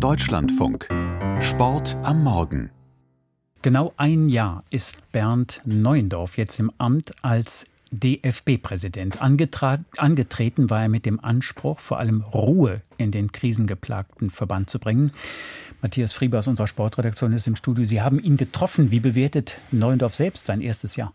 [0.00, 0.88] Deutschlandfunk.
[1.40, 2.70] Sport am Morgen.
[3.62, 9.20] Genau ein Jahr ist Bernd Neuendorf jetzt im Amt als DFB-Präsident.
[9.20, 15.10] Angetreten war er mit dem Anspruch, vor allem Ruhe in den krisengeplagten Verband zu bringen.
[15.82, 17.84] Matthias Frieber aus unserer Sportredaktion ist im Studio.
[17.84, 18.92] Sie haben ihn getroffen.
[18.92, 21.12] Wie bewertet Neuendorf selbst sein erstes Jahr?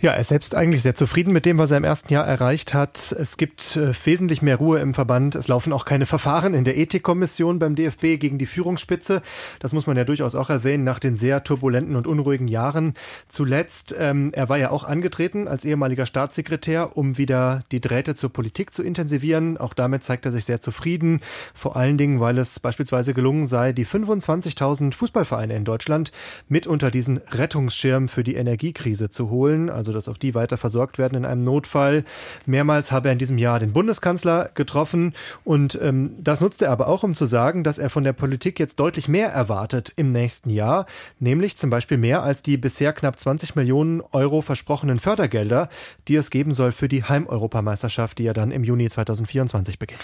[0.00, 2.74] Ja, er ist selbst eigentlich sehr zufrieden mit dem, was er im ersten Jahr erreicht
[2.74, 3.14] hat.
[3.18, 5.34] Es gibt äh, wesentlich mehr Ruhe im Verband.
[5.34, 9.22] Es laufen auch keine Verfahren in der Ethikkommission beim DFB gegen die Führungsspitze.
[9.60, 12.94] Das muss man ja durchaus auch erwähnen nach den sehr turbulenten und unruhigen Jahren.
[13.28, 18.32] Zuletzt, ähm, er war ja auch angetreten als ehemaliger Staatssekretär, um wieder die Drähte zur
[18.32, 19.56] Politik zu intensivieren.
[19.56, 21.20] Auch damit zeigt er sich sehr zufrieden.
[21.54, 26.12] Vor allen Dingen, weil es beispielsweise gelungen sei, die 25.000 Fußballvereine in Deutschland
[26.48, 30.98] mit unter diesen Rettungsschirm für die Energiekrise zu holen also dass auch die weiter versorgt
[30.98, 32.04] werden in einem Notfall.
[32.46, 36.88] Mehrmals habe er in diesem Jahr den Bundeskanzler getroffen und ähm, das nutzt er aber
[36.88, 40.50] auch, um zu sagen, dass er von der Politik jetzt deutlich mehr erwartet im nächsten
[40.50, 40.86] Jahr,
[41.18, 45.68] nämlich zum Beispiel mehr als die bisher knapp 20 Millionen Euro versprochenen Fördergelder,
[46.08, 50.00] die es geben soll für die Heimeuropameisterschaft, die ja dann im Juni 2024 beginnt.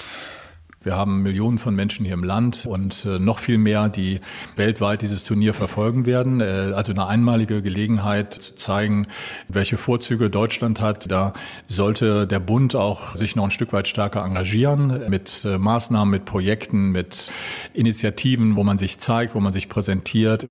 [0.89, 4.21] Wir haben Millionen von Menschen hier im Land und äh, noch viel mehr, die
[4.57, 6.41] weltweit dieses Turnier verfolgen werden.
[6.41, 9.07] Äh, also eine einmalige Gelegenheit zu zeigen,
[9.49, 11.11] welche Vorzüge Deutschland hat.
[11.11, 11.35] Da
[11.67, 16.25] sollte der Bund auch sich noch ein Stück weit stärker engagieren mit äh, Maßnahmen, mit
[16.25, 17.31] Projekten, mit
[17.75, 20.49] Initiativen, wo man sich zeigt, wo man sich präsentiert.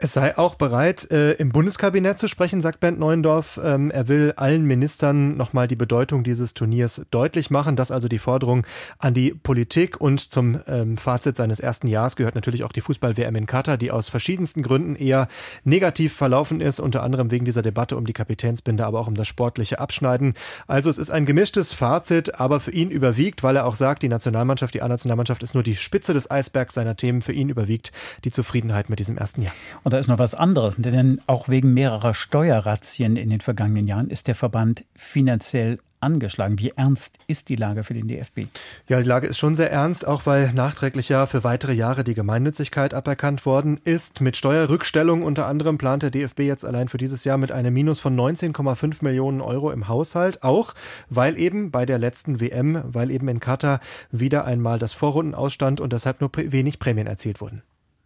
[0.00, 3.58] Es sei auch bereit, äh, im Bundeskabinett zu sprechen, sagt Bernd Neuendorf.
[3.60, 7.74] Ähm, er will allen Ministern nochmal die Bedeutung dieses Turniers deutlich machen.
[7.74, 8.64] Das also die Forderung
[9.00, 10.00] an die Politik.
[10.00, 13.90] Und zum ähm, Fazit seines ersten Jahres gehört natürlich auch die Fußball-WM in Katar, die
[13.90, 15.26] aus verschiedensten Gründen eher
[15.64, 19.26] negativ verlaufen ist, unter anderem wegen dieser Debatte um die Kapitänsbinde, aber auch um das
[19.26, 20.34] sportliche Abschneiden.
[20.68, 24.08] Also es ist ein gemischtes Fazit, aber für ihn überwiegt, weil er auch sagt, die
[24.08, 27.20] Nationalmannschaft, die A-Nationalmannschaft ist nur die Spitze des Eisbergs seiner Themen.
[27.20, 27.90] Für ihn überwiegt
[28.22, 29.54] die Zufriedenheit mit diesem ersten Jahr.
[29.90, 34.28] Da ist noch was anderes, denn auch wegen mehrerer Steuerrazzien in den vergangenen Jahren ist
[34.28, 36.58] der Verband finanziell angeschlagen.
[36.58, 38.46] Wie ernst ist die Lage für den DFB?
[38.88, 42.14] Ja, die Lage ist schon sehr ernst, auch weil nachträglich ja für weitere Jahre die
[42.14, 44.20] Gemeinnützigkeit aberkannt worden ist.
[44.20, 48.00] Mit Steuerrückstellung unter anderem plant der DFB jetzt allein für dieses Jahr mit einem Minus
[48.00, 50.42] von 19,5 Millionen Euro im Haushalt.
[50.42, 50.74] Auch
[51.08, 53.80] weil eben bei der letzten WM, weil eben in Katar
[54.10, 57.62] wieder einmal das Vorrunden ausstand und deshalb nur wenig Prämien erzielt wurden.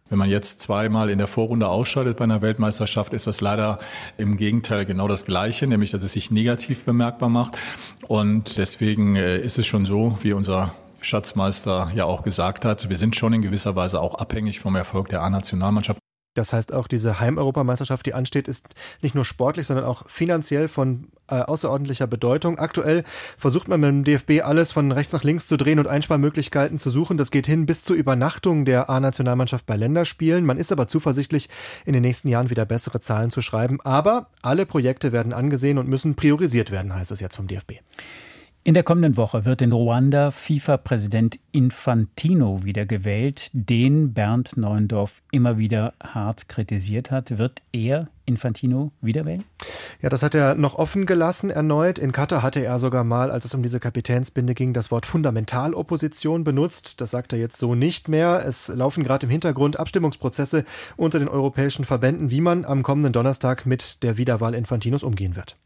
[0.09, 3.79] Wenn man jetzt zweimal in der Vorrunde ausscheidet bei einer Weltmeisterschaft, ist das leider
[4.17, 7.57] im Gegenteil genau das Gleiche, nämlich dass es sich negativ bemerkbar macht.
[8.07, 12.95] Und deswegen äh, ist es schon so, wie unser Schatzmeister ja auch gesagt hat, wir
[12.95, 16.02] sind schon in gewisser Weise auch abhängig vom Erfolg der A-Nationalmannschaft.
[16.33, 18.67] Das heißt, auch diese Heimeuropameisterschaft, die ansteht, ist
[19.01, 22.57] nicht nur sportlich, sondern auch finanziell von äh, außerordentlicher Bedeutung.
[22.57, 23.03] Aktuell
[23.37, 26.89] versucht man mit dem DFB alles von rechts nach links zu drehen und Einsparmöglichkeiten zu
[26.89, 27.17] suchen.
[27.17, 30.43] Das geht hin bis zur Übernachtung der A-Nationalmannschaft bei Länderspielen.
[30.43, 31.49] Man ist aber zuversichtlich,
[31.85, 33.79] in den nächsten Jahren wieder bessere Zahlen zu schreiben.
[33.81, 37.73] Aber alle Projekte werden angesehen und müssen priorisiert werden, heißt es jetzt vom DFB.
[38.65, 45.93] In der kommenden Woche wird in Ruanda FIFA-Präsident Infantino wiedergewählt, den Bernd Neuendorf immer wieder
[46.01, 47.37] hart kritisiert hat.
[47.37, 49.43] Wird er Infantino wiederwählen?
[50.01, 51.99] Ja, das hat er noch offen gelassen erneut.
[51.99, 56.45] In Katar hatte er sogar mal, als es um diese Kapitänsbinde ging, das Wort Fundamentalopposition
[56.45, 57.01] benutzt.
[57.01, 58.45] Das sagt er jetzt so nicht mehr.
[58.47, 60.63] Es laufen gerade im Hintergrund Abstimmungsprozesse
[60.95, 65.57] unter den europäischen Verbänden, wie man am kommenden Donnerstag mit der Wiederwahl Infantinos umgehen wird.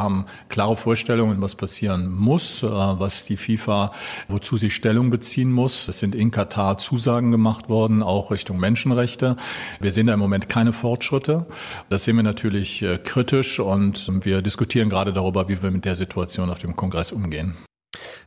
[0.00, 3.92] Wir haben klare Vorstellungen, was passieren muss, äh, was die FIFA,
[4.28, 5.88] wozu sie Stellung beziehen muss.
[5.88, 9.36] Es sind in Katar Zusagen gemacht worden, auch Richtung Menschenrechte.
[9.78, 11.44] Wir sehen da im Moment keine Fortschritte.
[11.90, 15.96] Das sehen wir natürlich äh, kritisch und wir diskutieren gerade darüber, wie wir mit der
[15.96, 17.54] Situation auf dem Kongress umgehen.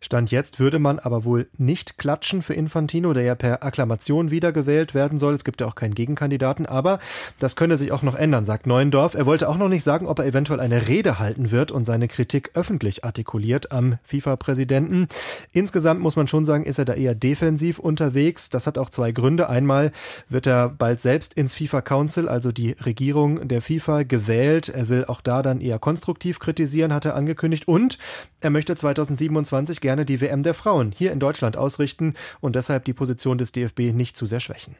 [0.03, 4.93] Stand jetzt würde man aber wohl nicht klatschen für Infantino, der ja per Akklamation wiedergewählt
[4.93, 5.33] werden soll.
[5.33, 6.99] Es gibt ja auch keinen Gegenkandidaten, aber
[7.39, 9.13] das könne sich auch noch ändern, sagt Neuendorf.
[9.13, 12.09] Er wollte auch noch nicht sagen, ob er eventuell eine Rede halten wird und seine
[12.09, 15.07] Kritik öffentlich artikuliert am FIFA-Präsidenten.
[15.53, 18.49] Insgesamt muss man schon sagen, ist er da eher defensiv unterwegs.
[18.49, 19.49] Das hat auch zwei Gründe.
[19.49, 19.93] Einmal
[20.27, 24.67] wird er bald selbst ins FIFA Council, also die Regierung der FIFA, gewählt.
[24.67, 27.69] Er will auch da dann eher konstruktiv kritisieren, hat er angekündigt.
[27.69, 27.97] Und
[28.41, 32.83] er möchte 2027 gerne gerne die WM der Frauen hier in Deutschland ausrichten und deshalb
[32.85, 34.75] die Position des DFB nicht zu sehr schwächen.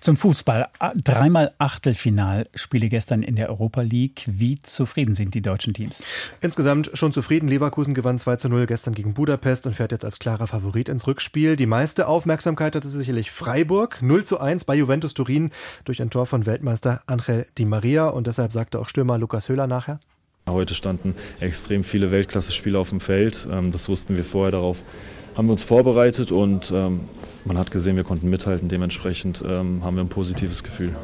[0.00, 0.66] Zum Fußball.
[0.96, 4.24] Dreimal Achtelfinalspiele gestern in der Europa League.
[4.26, 6.02] Wie zufrieden sind die deutschen Teams?
[6.40, 7.46] Insgesamt schon zufrieden.
[7.46, 11.06] Leverkusen gewann 2 zu 0 gestern gegen Budapest und fährt jetzt als klarer Favorit ins
[11.06, 11.54] Rückspiel.
[11.54, 14.02] Die meiste Aufmerksamkeit hatte sicherlich Freiburg.
[14.02, 15.52] 0 zu 1 bei Juventus Turin
[15.84, 18.08] durch ein Tor von Weltmeister Angel Di Maria.
[18.08, 20.00] Und deshalb sagte auch Stürmer Lukas Höhler nachher.
[20.48, 23.48] Heute standen extrem viele Weltklasse-Spieler auf dem Feld.
[23.50, 24.52] Ähm, das wussten wir vorher.
[24.52, 24.82] Darauf
[25.36, 27.00] haben wir uns vorbereitet und ähm,
[27.44, 28.68] Man hat gesehen, wir konnten mithalten.
[28.68, 30.94] Dementsprechend ähm, haben wir ein positives Gefühl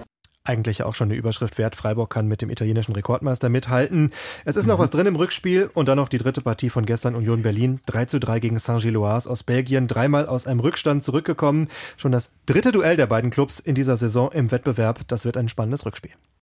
[0.49, 1.77] eigentlich auch schon eine Überschrift wert.
[1.77, 4.13] Freiburg kann mit dem italienischen Rekordmeister mithalten.
[4.45, 4.83] Es ist noch mhm.
[4.83, 7.81] was drin im Rückspiel und dann noch die dritte Partie von gestern Union Berlin.
[7.87, 9.87] 3 zu 3 gegen Saint-Gilloise aus Belgien.
[9.87, 11.69] Dreimal aus einem Rückstand zurückgekommen.
[11.97, 15.01] Schon das dritte Duell der beiden Clubs in dieser Saison im Wettbewerb.
[15.09, 16.13] Das wird ein spannendes Rückspiel.